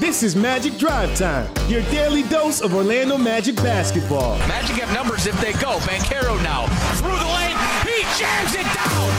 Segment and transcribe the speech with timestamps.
[0.00, 4.38] This is Magic Drive Time, your daily dose of Orlando Magic basketball.
[4.48, 5.76] Magic have numbers if they go.
[5.80, 6.64] Banchero now
[6.96, 7.54] through the lane.
[7.84, 9.10] He jams it down.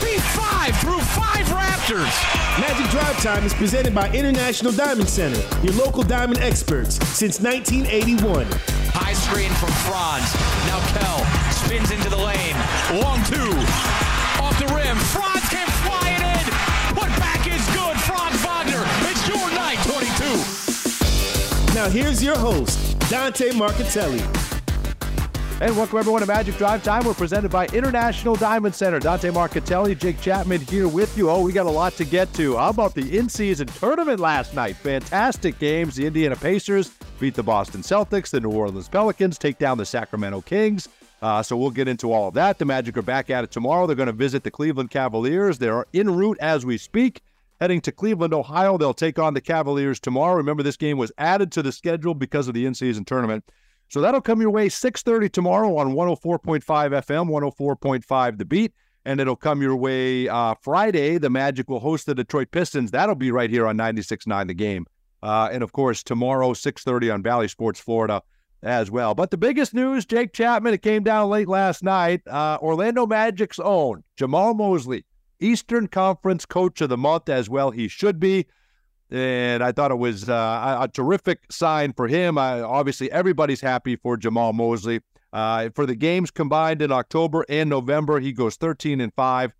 [0.00, 2.16] P5 through five Raptors.
[2.58, 8.46] Magic Drive Time is presented by International Diamond Center, your local diamond experts since 1981.
[8.96, 10.32] High screen from Franz.
[10.64, 11.20] Now Kell
[11.52, 12.56] spins into the lane.
[13.04, 13.52] Long two.
[14.40, 14.96] Off the rim.
[15.12, 15.75] Franz can
[21.76, 24.22] Now here's your host, Dante Marcatelli.
[25.60, 27.04] And welcome everyone to Magic Drive Time.
[27.04, 28.98] We're presented by International Diamond Center.
[28.98, 31.28] Dante Marcatelli, Jake Chapman here with you.
[31.28, 32.56] Oh, we got a lot to get to.
[32.56, 34.76] How about the in-season tournament last night?
[34.76, 35.96] Fantastic games.
[35.96, 38.30] The Indiana Pacers beat the Boston Celtics.
[38.30, 40.88] The New Orleans Pelicans take down the Sacramento Kings.
[41.20, 42.58] Uh, so we'll get into all of that.
[42.58, 43.86] The Magic are back at it tomorrow.
[43.86, 45.58] They're going to visit the Cleveland Cavaliers.
[45.58, 47.20] They're en route as we speak.
[47.60, 50.36] Heading to Cleveland, Ohio, they'll take on the Cavaliers tomorrow.
[50.36, 53.44] Remember, this game was added to the schedule because of the in-season tournament.
[53.88, 59.36] So that'll come your way 6:30 tomorrow on 104.5 FM, 104.5 The Beat, and it'll
[59.36, 61.18] come your way uh, Friday.
[61.18, 62.90] The Magic will host the Detroit Pistons.
[62.90, 64.86] That'll be right here on 96.9 The Game,
[65.22, 68.22] uh, and of course tomorrow 6:30 on Bally Sports Florida
[68.62, 69.14] as well.
[69.14, 72.26] But the biggest news, Jake Chapman, it came down late last night.
[72.26, 75.04] Uh, Orlando Magic's own Jamahl Mosley,
[75.40, 77.70] Eastern Conference Coach of the Month as well.
[77.70, 78.46] He should be
[79.10, 82.38] and I thought it was uh, a terrific sign for him.
[82.38, 85.00] I, obviously, everybody's happy for Jamahl Mosley.
[85.32, 89.52] Uh, for the games combined in October and November, he goes 13 and five.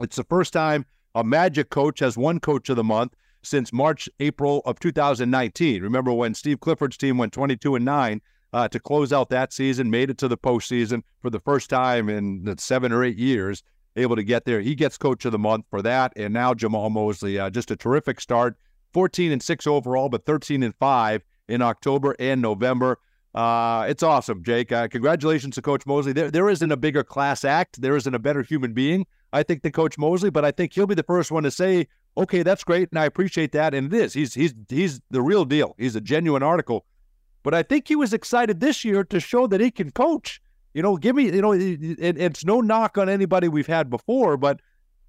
[0.00, 4.08] It's the first time a Magic coach has won Coach of the Month since March,
[4.20, 5.82] April of 2019.
[5.82, 8.20] Remember when Steve Clifford's team went 22 and nine
[8.52, 12.08] uh, to close out that season, made it to the postseason for the first time
[12.08, 13.62] in seven or eight years
[13.98, 14.60] able to get there.
[14.60, 16.12] He gets coach of the month for that.
[16.16, 18.56] And now Jamahl Mosley, uh, just a terrific start.
[18.94, 22.98] 14 and 6 overall, but 13 and 5 in October and November.
[23.34, 24.72] Uh, it's awesome, Jake.
[24.72, 26.12] Uh, congratulations to Coach Mosley.
[26.12, 27.80] There, there isn't a bigger class act.
[27.80, 30.30] There isn't a better human being, I think, than Coach Mosley.
[30.30, 33.04] But I think he'll be the first one to say, "Okay, that's great, and I
[33.04, 34.14] appreciate that." And it is.
[34.14, 35.74] He's he's he's the real deal.
[35.78, 36.86] He's a genuine article.
[37.42, 40.40] But I think he was excited this year to show that he can coach.
[40.74, 44.36] You know, give me, you know, it, it's no knock on anybody we've had before,
[44.36, 44.60] but,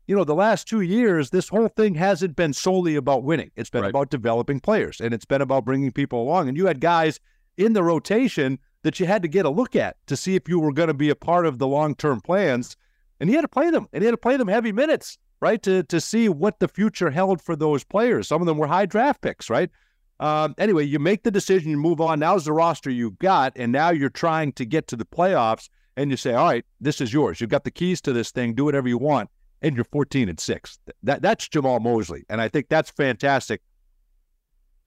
[0.08, 3.52] you know, the last two years, this whole thing hasn't been solely about winning.
[3.56, 3.90] It's been right.
[3.90, 6.48] about developing players and it's been about bringing people along.
[6.48, 7.20] And you had guys
[7.58, 10.60] in the rotation that you had to get a look at to see if you
[10.60, 12.76] were going to be a part of the long term plans.
[13.20, 15.62] And he had to play them and he had to play them heavy minutes, right?
[15.64, 18.28] To, to see what the future held for those players.
[18.28, 19.70] Some of them were high draft picks, right?
[20.20, 22.20] Um, anyway, you make the decision, you move on.
[22.20, 26.12] Now's the roster you've got, and now you're trying to get to the playoffs, and
[26.12, 27.40] you say, "All right, this is yours.
[27.40, 28.54] You've got the keys to this thing.
[28.54, 29.30] Do whatever you want."
[29.62, 30.80] And you're 14 and six.
[31.04, 33.62] That that's Jamahl Mosley, and I think that's fantastic.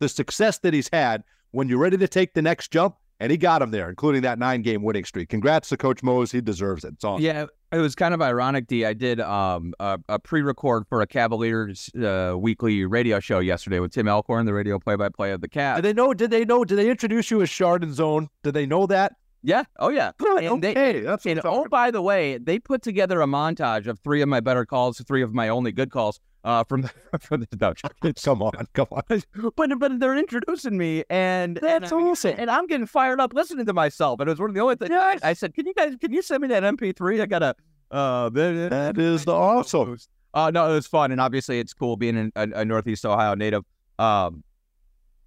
[0.01, 1.23] The success that he's had
[1.53, 4.37] when you're ready to take the next jump, and he got him there, including that
[4.41, 5.29] nine game winning streak.
[5.29, 6.33] Congrats to Coach Mose.
[6.33, 6.95] He deserves it.
[6.95, 7.25] It's awesome.
[7.25, 8.85] Yeah, it was kind of ironic, D.
[8.85, 13.79] I did um, a, a pre record for a Cavaliers uh, weekly radio show yesterday
[13.79, 15.77] with Tim Alcorn, the radio play by play of the Cavs.
[15.77, 16.13] Did they know?
[16.13, 16.65] Did they know?
[16.65, 18.29] Did they introduce you as Chardon Zone?
[18.43, 19.13] Did they know that?
[19.45, 19.65] Yeah.
[19.79, 20.11] Oh, yeah.
[20.19, 20.43] Good.
[20.43, 20.93] And okay.
[20.93, 24.29] They, That's and oh, by the way, they put together a montage of three of
[24.29, 27.83] my better calls, three of my only good calls uh, from the, from the Dutch.
[28.23, 29.03] come on, come on.
[29.57, 32.35] But but they're introducing me, and that's and, awesome.
[32.39, 34.21] And I'm getting fired up listening to myself.
[34.21, 34.91] And it was one of the only things.
[34.91, 35.21] Yes.
[35.23, 37.21] I said, "Can you guys can you send me that MP3?
[37.21, 37.55] I gotta."
[37.91, 39.99] Uh, that is the awesome.
[40.35, 43.35] Uh, no, it was fun, and obviously it's cool being in, a, a Northeast Ohio
[43.35, 43.65] native.
[43.99, 44.43] Um,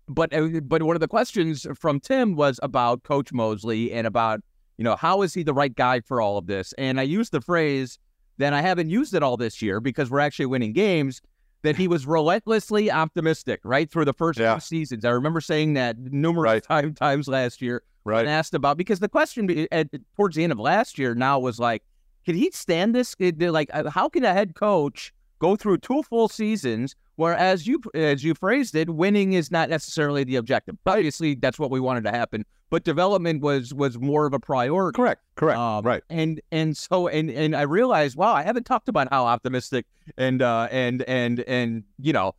[0.07, 4.41] but uh, but one of the questions from Tim was about Coach Mosley and about
[4.77, 6.73] you know how is he the right guy for all of this?
[6.77, 7.99] And I used the phrase
[8.37, 11.21] then I haven't used it all this year because we're actually winning games.
[11.61, 14.53] That he was relentlessly optimistic, right, through the first yeah.
[14.53, 15.03] two seasons.
[15.03, 16.63] I remember saying that numerous right.
[16.63, 17.81] time, times last year.
[18.03, 18.19] Right.
[18.19, 21.57] And asked about because the question at, towards the end of last year now was
[21.57, 21.81] like,
[22.23, 23.15] can he stand this?
[23.19, 28.23] Like, uh, how can a head coach go through two full seasons whereas you as
[28.23, 30.77] you phrased it, winning is not necessarily the objective.
[30.85, 34.95] Obviously, that's what we wanted to happen, but development was was more of a priority.
[34.95, 35.21] Correct.
[35.35, 35.57] Correct.
[35.57, 36.03] Um, right.
[36.09, 39.85] And and so and and I realized, wow, I haven't talked about how optimistic
[40.17, 42.35] and uh and and and you know,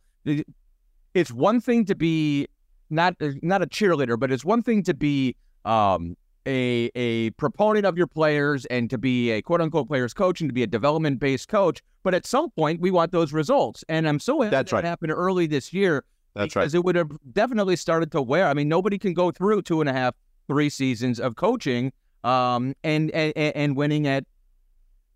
[1.13, 2.47] it's one thing to be
[2.89, 5.35] not not a cheerleader, but it's one thing to be
[5.65, 6.15] um
[6.47, 10.49] a a proponent of your players and to be a quote unquote players coach and
[10.49, 11.83] to be a development based coach.
[12.03, 14.83] But at some point, we want those results, and I'm so happy That's that right.
[14.85, 16.05] happened early this year.
[16.33, 16.61] That's because right.
[16.63, 18.47] Because it would have definitely started to wear.
[18.47, 20.15] I mean, nobody can go through two and a half,
[20.47, 21.91] three seasons of coaching,
[22.23, 24.23] um, and and and winning at,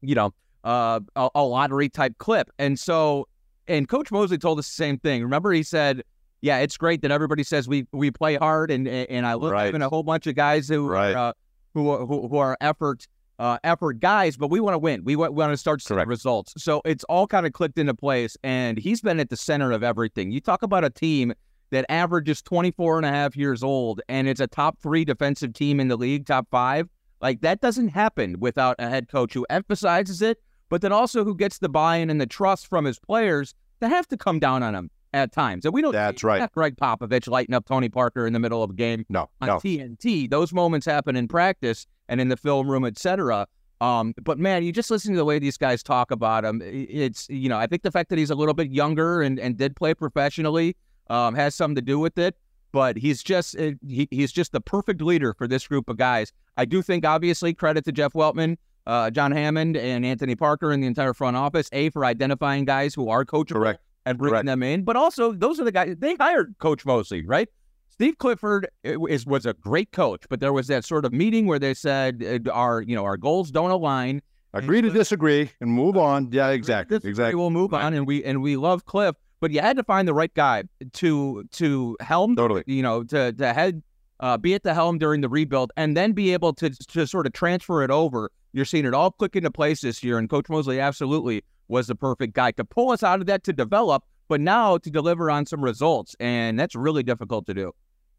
[0.01, 2.49] you know, uh, a, a lottery type clip.
[2.59, 3.27] And so,
[3.67, 5.23] and Coach Mosley told us the same thing.
[5.23, 6.03] Remember, he said
[6.41, 9.73] yeah, it's great that everybody says we we play hard, and and I look Right.
[9.73, 11.13] a whole bunch of guys who Right.
[11.15, 11.33] are, uh,
[11.73, 13.07] who are- who who are effort
[13.39, 15.03] uh, effort guys, but we want to win.
[15.03, 16.07] We want, want to start seeing Correct.
[16.09, 16.53] results.
[16.57, 19.81] So it's all kind of clicked into place, and he's been at the center of
[19.81, 20.31] everything.
[20.31, 21.33] You talk about a team
[21.71, 25.79] that averages 24 and a half years old, and it's a top three defensive team
[25.79, 26.87] in the league, top five.
[27.19, 30.37] Like that doesn't happen without a head coach who emphasizes it,
[30.69, 34.07] but then also who gets the buy-in and the trust from his players to have
[34.09, 35.65] to come down on him at times.
[35.65, 35.91] And we don't.
[35.91, 36.51] That's right.
[36.53, 39.57] Gregg Popovich lighting up Tony Parker in the middle of a game No, on no.
[39.57, 40.29] TNT.
[40.29, 43.47] Those moments happen in practice and in the film room, etc.
[43.81, 46.61] Um, but man, you just listen to the way these guys talk about him.
[46.63, 49.57] It's you know, I think the fact that he's a little bit younger and, and
[49.57, 50.75] did play professionally
[51.09, 52.35] um, has something to do with it.
[52.71, 56.31] But he's just uh, he, he's just the perfect leader for this group of guys.
[56.55, 58.55] I do think, obviously, credit to Jeff Weltman,
[58.85, 61.67] uh, John Hammond, and Anthony Parker and the entire front office.
[61.73, 63.81] A for identifying guys who are coachable Correct.
[64.05, 64.45] And bringing Correct.
[64.47, 64.83] them in.
[64.83, 67.47] But also, those are the guys they hired Coach Mosley, right?
[67.89, 71.59] Steve Clifford is was a great coach, but there was that sort of meeting where
[71.59, 74.21] they said uh, our you know our goals don't align.
[74.53, 76.29] Agree to disagree and move on.
[76.31, 76.97] Yeah, exactly.
[77.03, 77.35] Exactly.
[77.35, 80.13] We'll move on, and we and we love Cliff, but you had to find the
[80.13, 80.63] right guy
[80.93, 82.35] to to helm.
[82.35, 82.63] Totally.
[82.65, 83.83] You know, to to head
[84.19, 87.27] uh, be at the helm during the rebuild, and then be able to to sort
[87.27, 88.31] of transfer it over.
[88.53, 91.95] You're seeing it all click into place this year, and Coach Mosley absolutely was the
[91.95, 95.45] perfect guy to pull us out of that to develop, but now to deliver on
[95.45, 97.71] some results, and that's really difficult to do.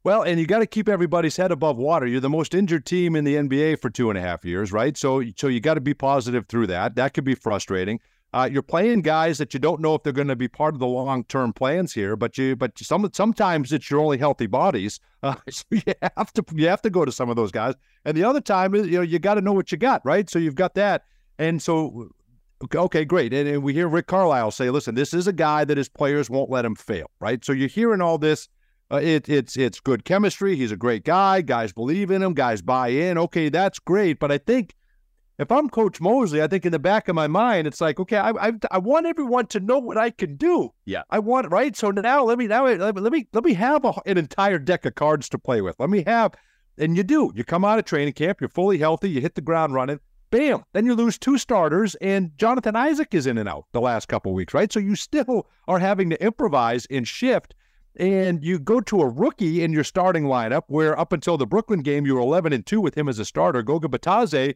[0.05, 2.07] Well, and you got to keep everybody's head above water.
[2.09, 4.97] You're the most injured team in the NBA for two and a half years, right?
[4.97, 6.97] So, so you got to be positive through that.
[6.97, 8.01] That could be frustrating.
[8.35, 10.81] Uh, you're playing guys that you don't know if they're going to be part of
[10.81, 15.01] the long-term plans here, but you, but some sometimes it's your only healthy bodies.
[15.25, 15.81] Uh, so you
[16.17, 18.75] have to you have to go to some of those guys, and the other time
[18.75, 20.29] is you know you got to know what you got, right?
[20.29, 21.05] So you've got that,
[21.39, 22.11] and so
[22.64, 23.32] okay, okay, great.
[23.32, 26.31] And, and we hear Rick Carlisle say, listen, this is a guy that his players
[26.31, 27.44] won't let him fail, right?
[27.44, 28.49] So you're hearing all this.
[28.91, 30.55] Uh, it, it's it's good chemistry.
[30.55, 31.41] He's a great guy.
[31.41, 32.35] Guys believe in him.
[32.35, 33.17] Guys buy in.
[33.17, 34.19] Okay, that's great.
[34.19, 34.75] But I think
[35.38, 38.19] if I'm Coach Mosley, I think in the back of my mind, it's like, okay,
[38.19, 40.75] I I, I want everyone to know what I can do.
[40.85, 41.03] Yeah.
[41.08, 41.75] I want right.
[41.75, 44.58] So now let me now let me let me, let me have a, an entire
[44.58, 45.76] deck of cards to play with.
[45.79, 46.35] Let me have,
[46.76, 47.32] and you do.
[47.35, 48.43] You come out of training camp.
[48.43, 49.08] You're fully healthy.
[49.08, 50.00] You hit the ground running.
[50.32, 50.64] Bam!
[50.73, 54.32] Then you lose two starters, and Jonathan Isaac is in and out the last couple
[54.32, 54.73] weeks, right?
[54.73, 57.55] So you still are having to improvise and shift
[57.96, 61.81] and you go to a rookie in your starting lineup where up until the Brooklyn
[61.81, 64.55] game you were 11 and 2 with him as a starter Goga Bitadze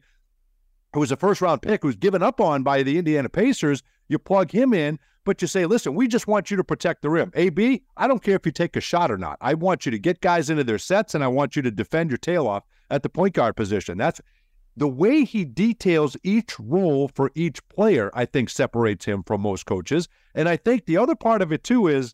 [0.93, 4.17] who was a first round pick who's given up on by the Indiana Pacers you
[4.17, 7.31] plug him in but you say listen we just want you to protect the rim
[7.35, 9.99] AB I don't care if you take a shot or not I want you to
[9.99, 13.03] get guys into their sets and I want you to defend your tail off at
[13.03, 14.19] the point guard position that's
[14.77, 19.65] the way he details each role for each player, I think separates him from most
[19.65, 20.07] coaches.
[20.35, 22.13] And I think the other part of it too is,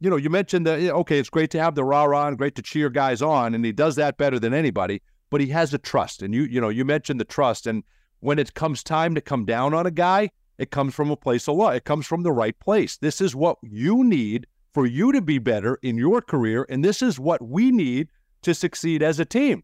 [0.00, 2.54] you know, you mentioned that okay, it's great to have the rah rah and great
[2.54, 5.02] to cheer guys on, and he does that better than anybody.
[5.28, 7.84] But he has a trust, and you you know you mentioned the trust, and
[8.20, 11.48] when it comes time to come down on a guy, it comes from a place
[11.48, 11.74] of love.
[11.74, 12.96] It comes from the right place.
[12.96, 17.02] This is what you need for you to be better in your career, and this
[17.02, 18.08] is what we need
[18.40, 19.62] to succeed as a team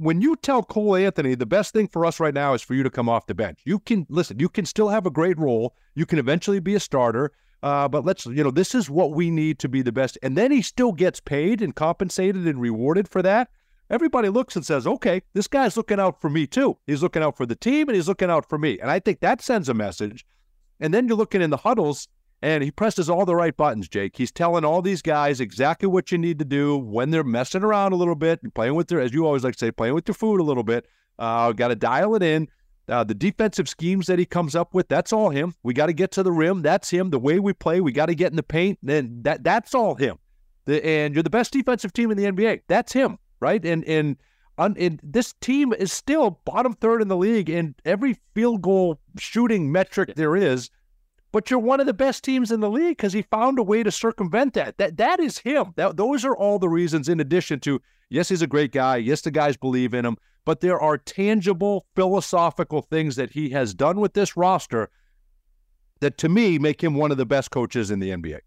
[0.00, 2.82] when you tell Cole Anthony the best thing for us right now is for you
[2.82, 4.38] to come off the bench, you can listen.
[4.38, 5.74] You can still have a great role.
[5.94, 7.32] You can eventually be a starter.
[7.62, 10.16] Uh, but let's, you know, this is what we need to be the best.
[10.22, 13.48] And then he still gets paid and compensated and rewarded for that.
[13.90, 16.76] Everybody looks and says, okay, this guy's looking out for me too.
[16.86, 18.78] He's looking out for the team and he's looking out for me.
[18.78, 20.24] And I think that sends a message.
[20.78, 22.06] And then you're looking in the huddles
[22.42, 24.16] and he presses all the right buttons, Jake.
[24.16, 27.92] He's telling all these guys exactly what you need to do when they're messing around
[27.92, 30.04] a little bit, and playing with their, as you always like to say, playing with
[30.04, 30.86] their food a little bit.
[31.18, 32.48] Uh, got to dial it in.
[32.88, 35.54] Uh, the defensive schemes that he comes up with, that's all him.
[35.62, 36.62] We got to get to the rim.
[36.62, 37.10] That's him.
[37.10, 38.78] The way we play, we got to get in the paint.
[38.82, 40.18] Then that that's all him.
[40.64, 42.62] The, and you're the best defensive team in the NBA.
[42.68, 43.62] That's him, right?
[43.64, 44.16] And and
[44.56, 49.00] on, and this team is still bottom third in the league in every field goal
[49.18, 50.70] shooting metric there is
[51.32, 53.82] but you're one of the best teams in the league because he found a way
[53.82, 54.78] to circumvent that.
[54.78, 55.72] That that is him.
[55.76, 57.08] That those are all the reasons.
[57.08, 58.96] In addition to yes, he's a great guy.
[58.96, 60.16] Yes, the guys believe in him.
[60.44, 64.88] But there are tangible philosophical things that he has done with this roster
[66.00, 68.40] that, to me, make him one of the best coaches in the NBA.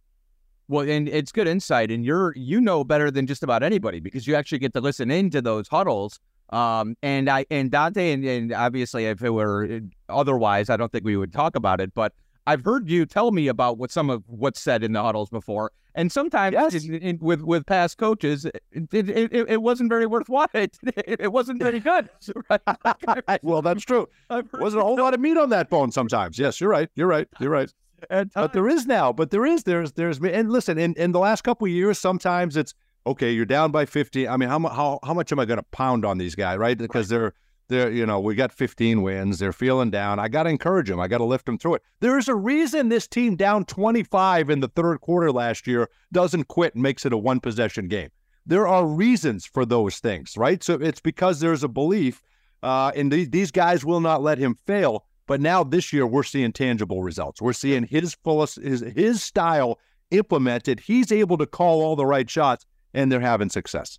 [0.68, 4.26] Well, and it's good insight, and you're you know better than just about anybody because
[4.26, 6.20] you actually get to listen into those huddles.
[6.50, 11.06] Um, and I and Dante and, and obviously if it were otherwise, I don't think
[11.06, 11.94] we would talk about it.
[11.94, 12.14] But
[12.48, 15.72] I've heard you tell me about what some of what's said in the huddles before,
[15.96, 16.86] and sometimes Yes.
[16.86, 20.48] in, in, with with past coaches, it, it, wasn't very worthwhile.
[20.54, 22.10] It, it wasn't very good.
[22.50, 23.40] Right?
[23.44, 24.08] well, that's true.
[24.30, 26.40] Wasn't a whole lot of meat on that bone sometimes.
[26.40, 26.90] Yes, you're right.
[26.96, 27.28] You're right.
[27.40, 27.72] You're right.
[28.10, 29.12] but there is now.
[29.12, 29.64] But there is.
[29.64, 29.94] There's.
[29.94, 30.20] There's.
[30.20, 32.74] And listen, in, in the last couple of years, sometimes it's
[33.06, 33.32] okay.
[33.32, 34.28] You're down by 50.
[34.28, 36.78] I mean, how how how much am I going to pound on these guys, right?
[36.78, 37.20] Because right.
[37.20, 37.34] they're
[37.72, 39.40] they're you know we got 15 wins.
[39.40, 40.20] They're feeling down.
[40.20, 41.00] I got to encourage them.
[41.00, 41.84] I got to lift them through it.
[42.00, 46.48] There is a reason this team down 25 in the third quarter last year doesn't
[46.48, 48.10] quit and makes it a one possession game.
[48.46, 50.64] There are reasons for those things, right?
[50.64, 52.22] So it's because there's a belief,
[52.62, 55.06] uh, and these these guys will not let him fail.
[55.28, 57.42] But now this year we're seeing tangible results.
[57.42, 59.80] We're seeing his fullest his his style
[60.12, 60.82] implemented.
[60.82, 63.98] He's able to call all the right shots, and they're having success.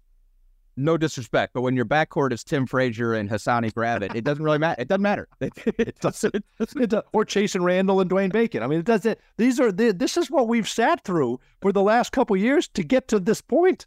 [0.76, 4.58] No disrespect, but when your backcourt is Tim Frazier and Hassani Gravett, it doesn't really
[4.58, 4.80] matter.
[4.80, 5.28] It doesn't matter.
[5.40, 6.34] It, doesn't.
[6.34, 8.62] It doesn't or Chasson Randle and Dwayne Bacon.
[8.62, 9.18] I mean, it doesn't.
[9.36, 12.82] These are the, this is what we've sat through for the last couple years to
[12.82, 13.86] get to this point.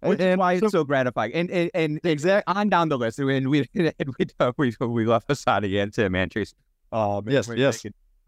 [0.00, 1.32] Which and, is why so, it's so gratifying.
[1.32, 5.28] And and, and exactly on down the list, and we and we we, we left
[5.28, 6.54] Hassani and Tim and Chase
[6.94, 7.84] um, yes, yes.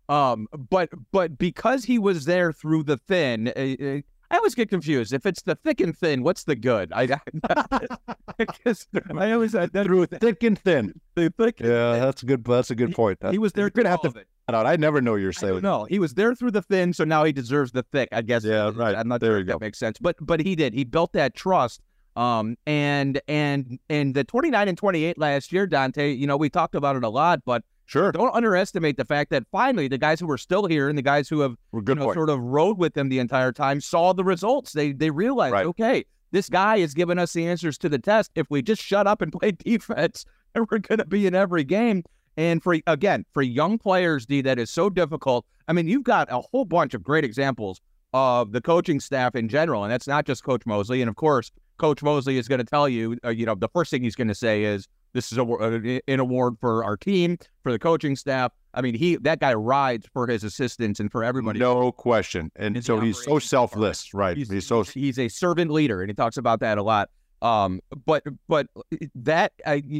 [0.08, 5.12] Um, but but because he was there through the thin, uh, I always get confused.
[5.12, 6.92] If it's the thick and thin, what's the good?
[6.92, 7.06] I
[8.38, 11.00] because I always said that through thick and thin.
[11.14, 11.61] The thick.
[11.61, 12.45] Yeah, that's a good.
[12.45, 13.18] That's a good point.
[13.23, 13.64] He, he was there.
[13.64, 14.25] You're gonna have to.
[14.49, 14.66] Out.
[14.66, 15.62] I never know you're saying.
[15.62, 18.09] No, he was there through the thin, so now he deserves the thick.
[18.12, 18.45] I guess.
[18.45, 18.95] Yeah, right.
[18.95, 20.75] I'm not there sure if that makes sense, but but he did.
[20.75, 21.80] He built that trust.
[22.16, 26.12] Um, and and and the 29 and 28 last year, Dante.
[26.12, 28.10] You know, we talked about it a lot, but Sure.
[28.10, 31.28] Don't underestimate the fact that finally the guys who are still here and the guys
[31.28, 34.72] who have you know, sort of rode with them the entire time saw the results.
[34.72, 35.66] They they realized, right.
[35.66, 38.32] okay, this guy is giving us the answers to the test.
[38.34, 41.64] If we just shut up and play defense, and we're going to be in every
[41.64, 42.02] game.
[42.36, 45.46] And for again, for young players, D, that is so difficult.
[45.68, 47.80] I mean, you've got a whole bunch of great examples
[48.12, 51.00] of the coaching staff in general, and that's not just Coach Mosley.
[51.02, 53.90] And of course, Coach Mosley is going to tell you, uh, you know, the first
[53.90, 57.38] thing he's going to say is, this is a, uh, an award for our team,
[57.62, 58.52] for the coaching staff.
[58.75, 61.58] I mean, he that guy rides for his assistants and for everybody.
[61.58, 62.52] No question.
[62.56, 64.37] And so he's so selfless, right?
[64.37, 67.08] He's, he's, so he's a servant leader, and he talks about that a lot.
[67.42, 68.66] Um, but but
[69.14, 69.52] that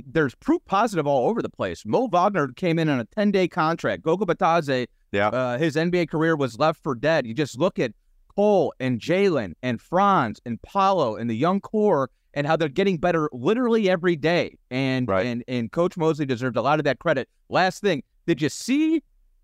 [0.07, 1.85] there's proof positive all over the place.
[1.87, 4.03] Mo Wagner came in on a 10 day contract.
[4.03, 7.27] Goga Bitadze, yeah, uh, his NBA career was left for dead.
[7.27, 7.93] You just look at
[8.35, 12.99] Cole and Jalen and Franz and Paolo and the young core and how they're getting
[12.99, 14.57] better literally every day.
[14.71, 15.27] And right.
[15.27, 17.29] and and Coach Mosley deserved a lot of that credit.
[17.49, 19.03] Last thing, did you see?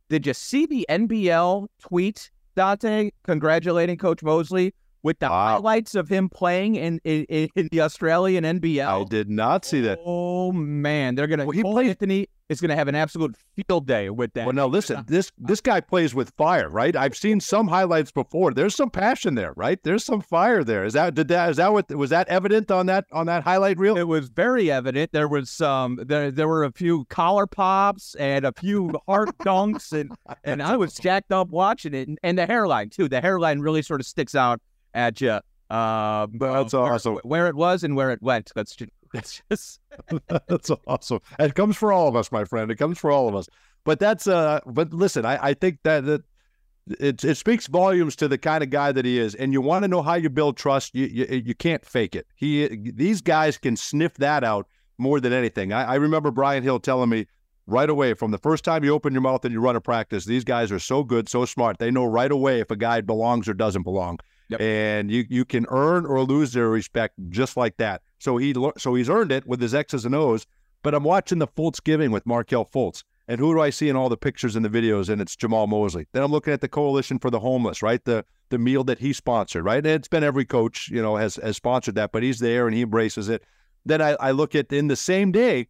[0.09, 5.55] Did you see the NBL tweet, Dante, congratulating Coach Mosley with the wow.
[5.55, 9.03] highlights of him playing in, in, in the Australian NBL?
[9.03, 9.99] I did not see that.
[10.05, 11.45] Oh man, they're gonna.
[11.45, 14.47] Well, he played Anthony is going to have an absolute field day with that.
[14.47, 16.95] Well, now listen, uh, this uh, this guy plays with fire, right?
[16.95, 18.53] I've seen some highlights before.
[18.53, 19.83] There's some passion there, right?
[19.83, 20.85] There's some fire there.
[20.85, 23.79] Is that did that is that what was that evident on that on that highlight
[23.79, 23.97] reel?
[23.97, 25.13] It was very evident.
[25.13, 29.93] There was some there there were a few collar pops and a few heart dunks,
[29.93, 30.13] and
[30.45, 33.09] and I was jacked up watching it, and, and the hairline too.
[33.09, 34.61] The hairline really sort of sticks out
[34.95, 35.41] at you.
[35.71, 37.15] Uh, That's awesome.
[37.15, 38.53] Where, where, it was and where it went.
[38.55, 39.81] That's just it's just
[40.47, 41.21] that's awesome.
[41.39, 42.71] It comes for all of us, my friend.
[42.71, 43.49] It comes for all of us.
[43.85, 44.61] But that's uh.
[44.67, 46.23] But listen, I, I think that that
[46.99, 49.35] it it speaks volumes to the kind of guy that he is.
[49.35, 50.95] And you want to know how you build trust.
[50.95, 52.27] You you, you can't fake it.
[52.37, 54.67] He these guys can sniff that out
[54.99, 55.73] more than anything.
[55.73, 57.27] I, I remember Brian Hill telling me
[57.67, 60.25] right away from the first time you open your mouth and you run a practice.
[60.25, 61.79] These guys are so good, so smart.
[61.79, 64.19] They know right away if a guy belongs or doesn't belong.
[64.49, 64.61] Yep.
[64.61, 68.03] And you you can earn or lose their respect just like that.
[68.19, 70.47] So he so he's earned it with his X's and O's.
[70.83, 73.05] But I'm watching the Fultz giving with Markelle Fultz.
[73.29, 75.09] And who do I see in all the pictures and the videos?
[75.09, 76.07] And it's Jamahl Mosley.
[76.13, 78.05] Then I'm looking at the Coalition for the Homeless, right?
[78.05, 79.79] The the meal that he sponsored, right?
[79.79, 82.75] And it's been every coach, you know, has has sponsored that, but he's there and
[82.77, 83.43] he embraces it.
[83.87, 85.69] Then I, I look at in the same day,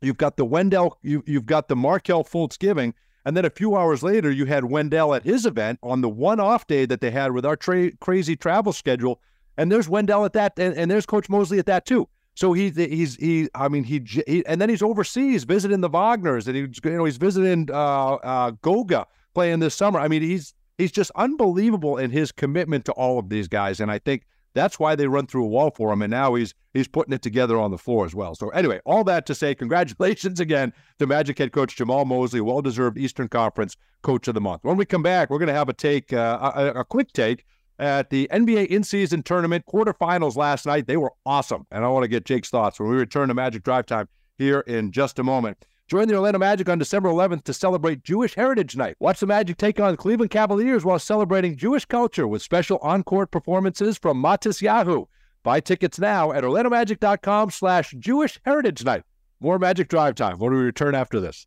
[0.00, 2.94] you've got the Wendell, you you've got the Markelle Fultz giving,
[3.26, 6.38] and then a few hours later, you had Wendell at his event on the one
[6.38, 9.20] off day that they had with our tra- crazy travel schedule.
[9.58, 12.08] And there's Wendell at that, and, and, there's Coach Mosley at that too.
[12.36, 13.48] So he's he's he.
[13.54, 17.04] I mean he, he, and then he's overseas visiting the Wagners, and he's you know
[17.04, 19.98] he's visiting uh, uh, Goga playing this summer.
[19.98, 23.90] I mean he's he's just unbelievable in his commitment to all of these guys, and
[23.90, 24.24] I think
[24.56, 26.02] that's why they run through a wall for him.
[26.02, 28.34] And now he's he's putting it together on the floor as well.
[28.34, 32.62] So anyway, all that to say, congratulations again to Magic head coach Jamahl Mosley, well
[32.62, 34.64] deserved Eastern Conference Coach of the Month.
[34.64, 37.44] When we come back, we're going to have a take, uh, a, a quick take
[37.78, 40.86] at the NBA in-season tournament quarterfinals last night.
[40.86, 43.62] They were awesome, and I want to get Jake's thoughts when we return to Magic
[43.62, 44.08] Drive Time
[44.38, 45.66] here in just a moment.
[45.88, 48.96] Join the Orlando Magic on December 11th to celebrate Jewish Heritage Night.
[48.98, 53.30] Watch the Magic take on the Cleveland Cavaliers while celebrating Jewish culture with special on-court
[53.30, 55.06] performances from Matisyahu.
[55.44, 59.04] Buy tickets now at orlandomagic.com slash Jewish Heritage Night.
[59.38, 61.46] More Magic Drive Time when we return after this.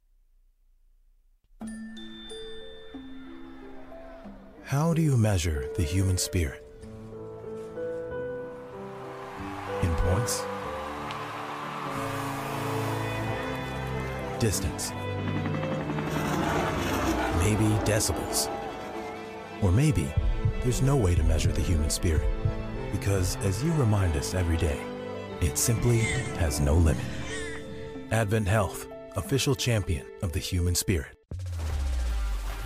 [4.64, 6.64] How do you measure the human spirit?
[9.82, 10.46] In points?
[14.40, 14.92] Distance?
[17.40, 18.50] Maybe decibels?
[19.62, 20.14] Or maybe
[20.64, 22.26] there's no way to measure the human spirit
[22.94, 24.80] because, as you remind us every day,
[25.42, 26.00] it simply
[26.40, 27.04] has no limit.
[28.12, 31.18] Advent Health, official champion of the human spirit.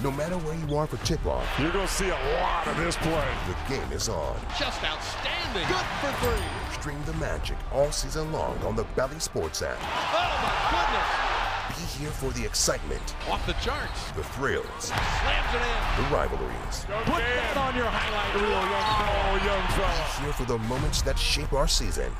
[0.03, 2.97] No matter where you are for tip-off, you're going to see a lot of this
[2.97, 3.27] play.
[3.47, 4.39] The game is on.
[4.59, 5.67] Just outstanding.
[5.67, 6.79] Good for three.
[6.79, 9.77] Stream the magic all season long on the Bally Sports app.
[9.81, 11.32] Oh, my goodness.
[11.75, 13.15] Be here for the excitement.
[13.29, 14.11] Off the charts.
[14.11, 14.65] The thrills.
[14.79, 16.03] Slams it in.
[16.03, 16.85] The rivalries.
[16.87, 17.35] Go Put man.
[17.35, 19.23] that on your highlight reel, young fellow.
[19.25, 20.19] Oh, young fellow.
[20.19, 22.11] Be here for the moments that shape our season.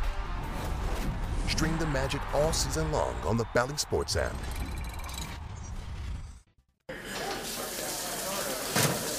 [1.48, 4.34] Stream the magic all season long on the Bally Sports app.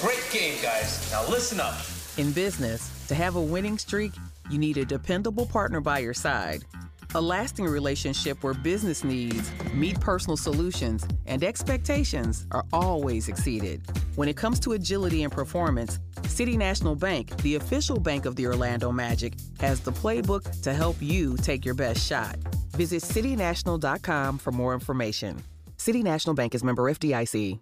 [0.03, 1.09] Great game, guys.
[1.13, 1.75] Now listen up.
[2.19, 4.13] In business, to have a winning streak,
[4.51, 6.65] you need a dependable partner by your side.
[7.17, 13.83] A lasting relationship where business needs meet personal solutions and expectations are always exceeded.
[14.17, 18.49] When it comes to agility and performance, City National Bank, the official bank of the
[18.49, 22.35] Orlando Magic, has the playbook to help you take your best shot.
[22.73, 25.41] Visit citynational.com for more information.
[25.77, 27.61] City National Bank is member FDIC.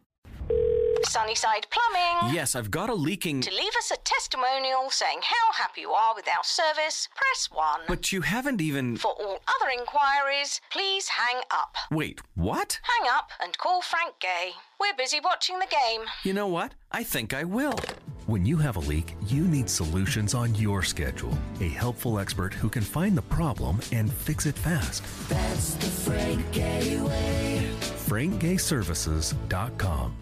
[1.04, 2.34] Sunnyside Plumbing.
[2.34, 3.40] Yes, I've got a leaking.
[3.42, 7.80] To leave us a testimonial saying how happy you are with our service, press 1.
[7.88, 8.96] But you haven't even.
[8.96, 11.76] For all other inquiries, please hang up.
[11.90, 12.78] Wait, what?
[12.82, 14.52] Hang up and call Frank Gay.
[14.80, 16.06] We're busy watching the game.
[16.24, 16.72] You know what?
[16.90, 17.78] I think I will.
[18.26, 21.36] When you have a leak, you need solutions on your schedule.
[21.60, 25.02] A helpful expert who can find the problem and fix it fast.
[25.28, 27.66] That's the Frank Gay way.
[28.06, 30.21] FrankGayServices.com.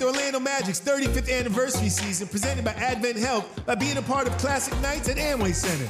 [0.00, 4.34] The Orlando Magic's 35th anniversary season presented by Advent Health by being a part of
[4.38, 5.86] Classic Nights at Amway Center.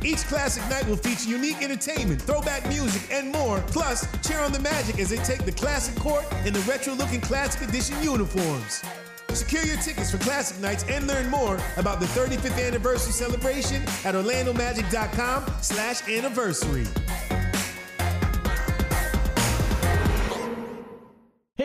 [0.00, 3.58] Each classic night will feature unique entertainment, throwback music, and more.
[3.66, 7.68] Plus, cheer on the Magic as they take the classic court in the retro-looking classic
[7.68, 8.84] edition uniforms.
[9.30, 14.14] Secure your tickets for classic nights and learn more about the 35th anniversary celebration at
[14.14, 16.86] orlandomagic.com slash anniversary.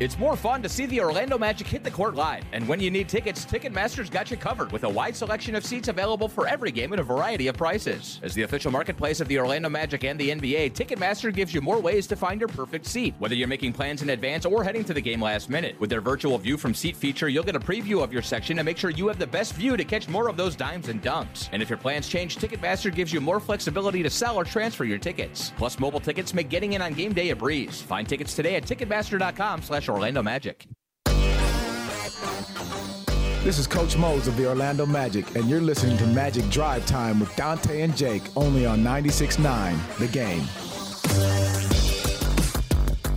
[0.00, 2.44] It's more fun to see the Orlando Magic hit the court live.
[2.52, 5.88] And when you need tickets, Ticketmaster's got you covered with a wide selection of seats
[5.88, 8.20] available for every game at a variety of prices.
[8.22, 11.80] As the official marketplace of the Orlando Magic and the NBA, Ticketmaster gives you more
[11.80, 14.94] ways to find your perfect seat, whether you're making plans in advance or heading to
[14.94, 15.74] the game last minute.
[15.80, 18.66] With their virtual view from seat feature, you'll get a preview of your section and
[18.66, 21.48] make sure you have the best view to catch more of those dimes and dunks.
[21.50, 24.98] And if your plans change, Ticketmaster gives you more flexibility to sell or transfer your
[24.98, 25.52] tickets.
[25.56, 27.82] Plus, mobile tickets make getting in on game day a breeze.
[27.82, 30.66] Find tickets today at Ticketmaster.com slash Orlando Magic.
[33.44, 37.20] This is Coach Mose of the Orlando Magic, and you're listening to Magic Drive Time
[37.20, 40.42] with Dante and Jake only on 96.9 The Game.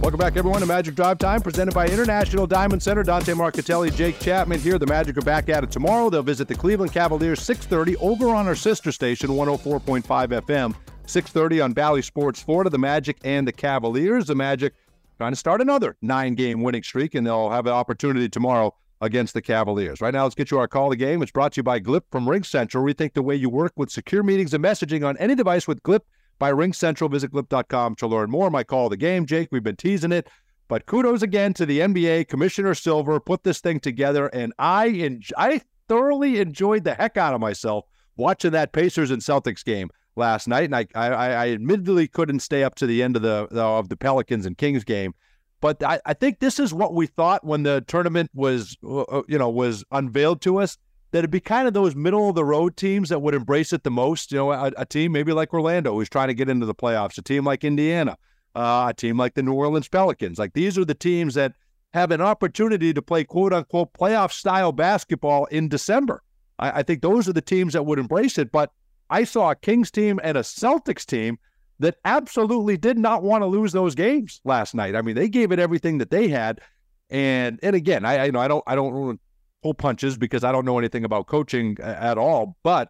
[0.01, 3.03] Welcome back, everyone, to Magic Drive Time, presented by International Diamond Center.
[3.03, 4.79] Dante Marcatelli, Jake Chapman here.
[4.79, 6.09] The Magic are back at it tomorrow.
[6.09, 10.75] They'll visit the Cleveland Cavaliers 6:30 over on our sister station, 104.5 FM.
[11.05, 12.69] 6:30 on Bally Sports Florida.
[12.69, 14.25] The Magic and the Cavaliers.
[14.25, 14.73] The Magic
[15.21, 19.41] trying to start another nine-game winning streak, and they'll have an opportunity tomorrow against the
[19.41, 20.01] Cavaliers.
[20.01, 21.21] Right now, let's get you our call of the game.
[21.21, 22.83] It's brought to you by Glip from Ring Central.
[22.83, 25.99] Rethink the way you work with secure meetings and messaging on any device with Glip
[26.39, 27.07] by Ring Central.
[27.07, 28.49] Visit glip.com to learn more.
[28.49, 29.49] My call of the game, Jake.
[29.51, 30.27] We've been teasing it,
[30.67, 32.27] but kudos again to the NBA.
[32.27, 37.35] Commissioner Silver put this thing together, and I en- I thoroughly enjoyed the heck out
[37.35, 37.85] of myself
[38.17, 40.65] watching that Pacers and Celtics game last night.
[40.65, 43.89] And I I, I admittedly couldn't stay up to the end of the, the of
[43.89, 45.13] the Pelicans and Kings game.
[45.61, 49.21] But I, I think this is what we thought when the tournament was, uh, uh,
[49.27, 50.77] you know, was unveiled to us.
[51.11, 53.83] That it'd be kind of those middle of the road teams that would embrace it
[53.83, 54.31] the most.
[54.31, 57.17] You know, a, a team maybe like Orlando who's trying to get into the playoffs.
[57.17, 58.17] A team like Indiana,
[58.55, 60.39] uh, a team like the New Orleans Pelicans.
[60.39, 61.53] Like these are the teams that
[61.93, 66.23] have an opportunity to play quote unquote playoff style basketball in December.
[66.59, 68.49] I, I think those are the teams that would embrace it.
[68.49, 68.71] But
[69.11, 71.37] I saw a Kings team and a Celtics team
[71.79, 74.95] that absolutely did not want to lose those games last night.
[74.95, 76.61] I mean, they gave it everything that they had.
[77.09, 79.19] And and again, I, I you know I don't I don't
[79.61, 82.55] pull punches because I don't know anything about coaching at all.
[82.63, 82.89] But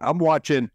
[0.00, 0.70] I'm watching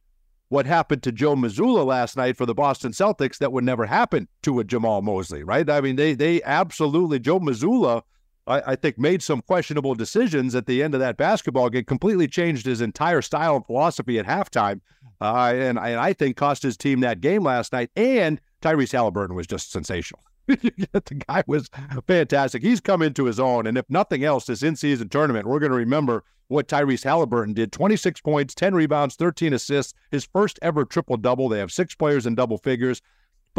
[0.49, 4.27] what happened to Joe Mazzulla last night for the Boston Celtics that would never happen
[4.41, 5.69] to a Jamahl Mosley, right?
[5.69, 8.01] I mean, they they absolutely Joe Mazzulla,
[8.49, 12.27] I, I think, made some questionable decisions at the end of that basketball game, completely
[12.27, 14.81] changed his entire style and philosophy at halftime,
[15.21, 17.91] uh, and, and I think cost his team that game last night.
[17.95, 20.21] And Tyrese Halliburton was just sensational.
[20.47, 21.69] the guy was
[22.07, 22.63] fantastic.
[22.63, 23.67] He's come into his own.
[23.67, 27.53] And if nothing else, this in season tournament, we're going to remember what Tyrese Halliburton
[27.53, 31.49] did 26 points, 10 rebounds, 13 assists, his first ever triple double.
[31.49, 33.01] They have six players in double figures.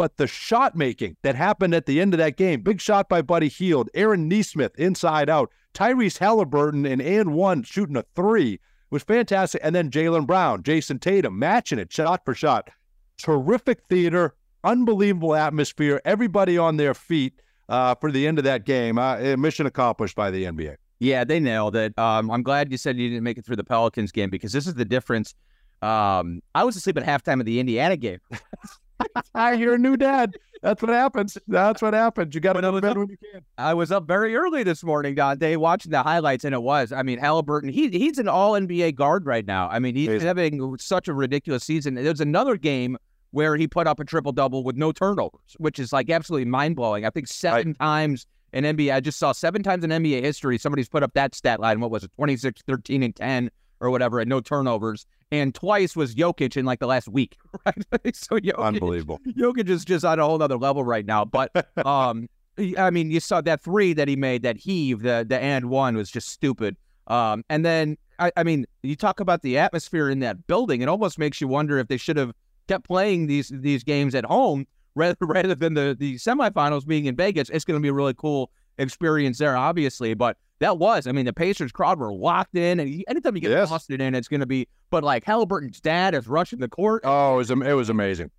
[0.01, 3.21] But the shot making that happened at the end of that game, big shot by
[3.21, 8.59] Buddy Hield, Aaron Nesmith inside out, Tyrese Halliburton and and one shooting a three
[8.89, 9.61] was fantastic.
[9.63, 12.71] And then Jaylen Brown, Jayson Tatum matching it shot for shot.
[13.19, 14.33] Terrific theater,
[14.63, 18.97] unbelievable atmosphere, everybody on their feet uh, for the end of that game.
[18.97, 20.77] Uh, mission accomplished by the NBA.
[20.97, 21.95] Yeah, they nailed it.
[21.99, 24.65] Um, I'm glad you said you didn't make it through the Pelicans game because this
[24.65, 25.35] is the difference.
[25.83, 28.17] Um, I was asleep at halftime of the Indiana game.
[29.35, 30.35] I hear a new dad.
[30.61, 31.37] That's what happens.
[31.47, 32.35] That's what happens.
[32.35, 33.41] You got to go to bed when you can.
[33.57, 36.91] I was up very early this morning, Dante, watching the highlights, and it was.
[36.91, 37.69] I mean, Halliburton.
[37.69, 39.67] He he's an All NBA guard right now.
[39.69, 40.27] I mean, he's Amazing.
[40.27, 41.95] having such a ridiculous season.
[41.95, 42.97] There's another game
[43.31, 46.75] where he put up a triple double with no turnovers, which is like absolutely mind
[46.75, 47.05] blowing.
[47.05, 47.79] I think seven right.
[47.79, 48.93] times in NBA.
[48.93, 51.79] I just saw seven times in NBA history somebody's put up that stat line.
[51.79, 53.49] What was it, 26, 13, and 10
[53.81, 55.05] or whatever, and no turnovers.
[55.31, 57.75] And twice was Jokic in like the last week, right?
[58.15, 59.19] so Jokic, unbelievable.
[59.27, 61.25] Jokic is just on a whole other level right now.
[61.25, 61.51] But
[61.85, 62.29] um,
[62.77, 65.97] I mean, you saw that three that he made, that heave, the the and one
[65.97, 66.77] was just stupid.
[67.07, 70.81] Um, and then I, I mean, you talk about the atmosphere in that building.
[70.81, 72.31] It almost makes you wonder if they should have
[72.67, 77.15] kept playing these these games at home rather rather than the the semifinals being in
[77.15, 77.49] Vegas.
[77.49, 80.13] It's going to be a really cool experience there, obviously.
[80.13, 83.51] But that was, I mean, the Pacers crowd were locked in, and anytime you get
[83.51, 83.69] yes.
[83.69, 84.67] Boston in, it's going to be.
[84.91, 87.01] But like Halliburton's dad is rushing the court.
[87.03, 88.31] Oh, it was it was amazing.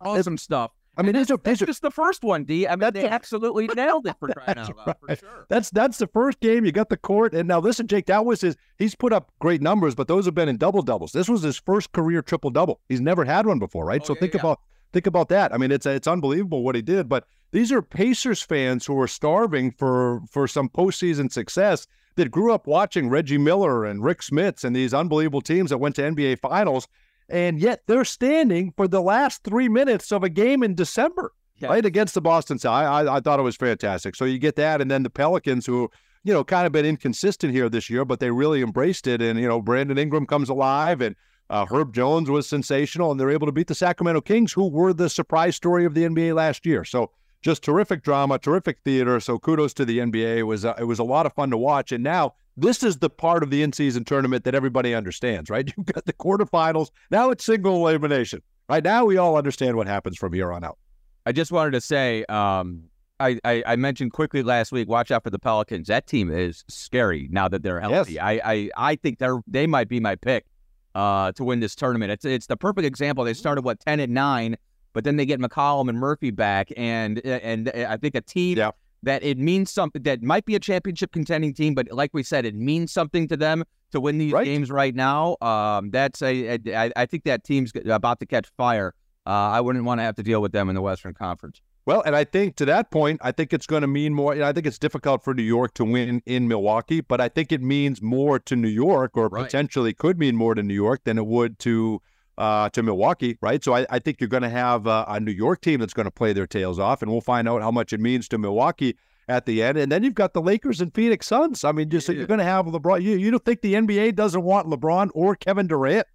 [0.00, 0.72] Awesome it's, stuff.
[0.96, 2.68] I mean, it's, it's just the first one, D.
[2.68, 5.18] I mean, they absolutely nailed it for crying out loud, right.
[5.18, 5.46] for sure.
[5.48, 6.64] That's that's the first game.
[6.64, 8.06] You got the court, and now listen, Jake.
[8.06, 8.56] That was his.
[8.78, 11.12] He's put up great numbers, but those have been in double doubles.
[11.12, 12.80] This was his first career triple double.
[12.88, 14.02] He's never had one before, right?
[14.02, 14.40] Oh, so yeah, think yeah.
[14.40, 14.60] about
[14.94, 15.52] think about that.
[15.52, 17.08] I mean, it's it's unbelievable what he did.
[17.08, 22.54] But these are Pacers fans who are starving for for some postseason success that grew
[22.54, 26.38] up watching Reggie Miller and Rick Smits and these unbelievable teams that went to NBA
[26.38, 26.88] Finals,
[27.28, 31.68] and yet they're standing for the last three minutes of a game in December yeah.
[31.68, 32.58] right against the Boston.
[32.64, 34.14] I, I, I thought it was fantastic.
[34.14, 35.90] So you get that, and then the Pelicans, who
[36.22, 39.20] you know kind of been inconsistent here this year, but they really embraced it.
[39.20, 41.16] And you know Brandon Ingram comes alive, and
[41.54, 44.92] uh, Herb Jones was sensational, and they're able to beat the Sacramento Kings, who were
[44.92, 46.84] the surprise story of the NBA last year.
[46.84, 47.12] So
[47.42, 49.20] just terrific drama, terrific theater.
[49.20, 50.38] So kudos to the NBA.
[50.38, 52.34] It was uh, it was a lot of fun to watch, and now.
[52.56, 55.66] This is the part of the in-season tournament that everybody understands, right?
[55.76, 56.90] You've got the quarterfinals.
[57.10, 58.42] Now it's single elimination.
[58.68, 60.78] Right now, we all understand what happens from here on out.
[61.26, 62.84] I just wanted to say, um,
[63.18, 64.88] I, I, I, mentioned quickly last week.
[64.88, 65.88] Watch out for the Pelicans.
[65.88, 68.12] That team is scary now that they're healthy.
[68.12, 68.22] Yes.
[68.22, 70.46] I, I I think they're they might be my pick
[70.94, 72.12] uh, to win this tournament.
[72.12, 73.24] It's it's the perfect example.
[73.24, 74.56] They started what ten and nine,
[74.92, 78.70] but then they get McCollum and Murphy back, and and I think a team yeah.
[79.02, 82.44] that it means something that might be a championship contending team, but like we said,
[82.44, 84.44] it means something to them to win these right.
[84.44, 85.36] games right now.
[85.40, 88.94] Um, that's a, a I, I think that team's about to catch fire
[89.26, 91.60] uh, I wouldn't want to have to deal with them in the Western Conference.
[91.86, 94.34] Well, and I think to that point, I think it's going to mean more.
[94.34, 97.28] You know, I think it's difficult for New York to win in Milwaukee, but I
[97.28, 99.44] think it means more to New York, or right.
[99.44, 102.00] potentially could mean more to New York than it would to
[102.38, 103.62] uh, to Milwaukee, right?
[103.62, 106.06] So I, I think you're going to have uh, a New York team that's going
[106.06, 108.96] to play their tails off, and we'll find out how much it means to Milwaukee
[109.28, 109.78] at the end.
[109.78, 111.64] And then you've got the Lakers and Phoenix Suns.
[111.64, 112.14] I mean, just yeah.
[112.14, 113.02] you're going to have LeBron.
[113.02, 116.06] You, you don't think the NBA doesn't want LeBron or Kevin Durant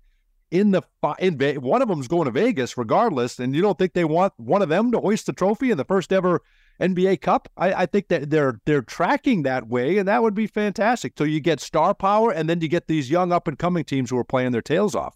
[0.51, 0.81] in the
[1.19, 4.61] in one of them's going to Vegas regardless, and you don't think they want one
[4.61, 6.41] of them to hoist the trophy in the first ever
[6.79, 7.49] NBA Cup?
[7.57, 11.13] I, I think that they're they're tracking that way, and that would be fantastic.
[11.17, 14.09] So you get star power, and then you get these young up and coming teams
[14.09, 15.15] who are playing their tails off.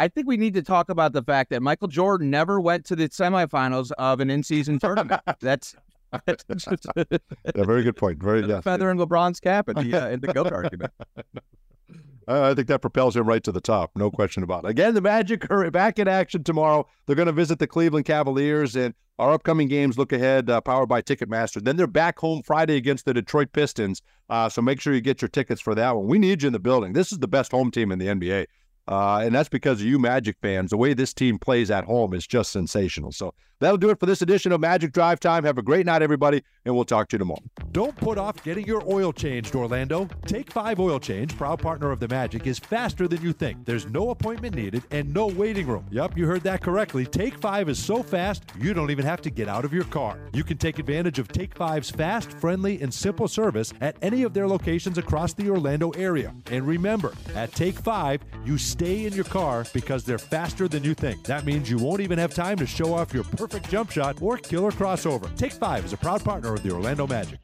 [0.00, 2.96] I think we need to talk about the fact that Michael Jordan never went to
[2.96, 5.20] the semifinals of an in-season tournament.
[5.40, 5.76] That's
[6.26, 8.22] yeah, very good point.
[8.22, 8.60] Very yeah.
[8.60, 10.92] feather in LeBron's cap the uh, in the goat argument.
[12.28, 14.70] I think that propels him right to the top, no question about it.
[14.70, 16.86] Again, the Magic are back in action tomorrow.
[17.06, 20.88] They're going to visit the Cleveland Cavaliers, and our upcoming games look ahead, uh, powered
[20.88, 21.62] by Ticketmaster.
[21.62, 24.02] Then they're back home Friday against the Detroit Pistons.
[24.28, 26.06] Uh, so make sure you get your tickets for that one.
[26.06, 26.92] We need you in the building.
[26.94, 28.46] This is the best home team in the NBA.
[28.86, 30.70] Uh, and that's because of you Magic fans.
[30.70, 33.12] The way this team plays at home is just sensational.
[33.12, 35.44] So that'll do it for this edition of Magic Drive Time.
[35.44, 37.42] Have a great night, everybody, and we'll talk to you tomorrow.
[37.72, 40.08] Don't put off getting your oil changed, Orlando.
[40.26, 43.64] Take 5 Oil Change, proud partner of the Magic, is faster than you think.
[43.64, 45.86] There's no appointment needed and no waiting room.
[45.90, 47.04] Yep, you heard that correctly.
[47.04, 50.18] Take 5 is so fast, you don't even have to get out of your car.
[50.32, 54.34] You can take advantage of Take 5's fast, friendly, and simple service at any of
[54.34, 56.34] their locations across the Orlando area.
[56.50, 60.94] And remember, at Take 5, you stay in your car because they're faster than you
[60.94, 61.24] think.
[61.24, 64.36] That means you won't even have time to show off your perfect jump shot or
[64.36, 65.34] killer crossover.
[65.36, 67.40] Take 5 is a proud partner of the Orlando Magic.